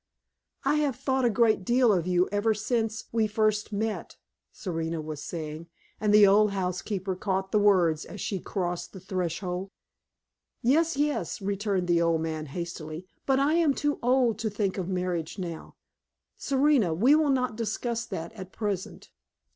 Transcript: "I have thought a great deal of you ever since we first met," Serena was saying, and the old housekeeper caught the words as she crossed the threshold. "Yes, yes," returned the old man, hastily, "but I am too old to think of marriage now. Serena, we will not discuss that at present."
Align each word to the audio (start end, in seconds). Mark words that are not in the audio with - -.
"I 0.65 0.77
have 0.77 0.95
thought 0.95 1.25
a 1.25 1.29
great 1.29 1.63
deal 1.63 1.93
of 1.93 2.07
you 2.07 2.27
ever 2.31 2.55
since 2.55 3.03
we 3.11 3.27
first 3.27 3.71
met," 3.71 4.17
Serena 4.51 4.99
was 4.99 5.21
saying, 5.21 5.67
and 5.99 6.11
the 6.11 6.25
old 6.25 6.53
housekeeper 6.53 7.15
caught 7.15 7.51
the 7.51 7.59
words 7.59 8.03
as 8.03 8.19
she 8.19 8.39
crossed 8.39 8.93
the 8.93 8.99
threshold. 8.99 9.69
"Yes, 10.63 10.97
yes," 10.97 11.39
returned 11.39 11.87
the 11.87 12.01
old 12.01 12.21
man, 12.21 12.47
hastily, 12.47 13.05
"but 13.27 13.39
I 13.39 13.53
am 13.53 13.75
too 13.75 13.99
old 14.01 14.39
to 14.39 14.49
think 14.49 14.79
of 14.79 14.89
marriage 14.89 15.37
now. 15.37 15.75
Serena, 16.35 16.95
we 16.95 17.13
will 17.13 17.29
not 17.29 17.55
discuss 17.55 18.03
that 18.07 18.33
at 18.33 18.51
present." 18.51 19.11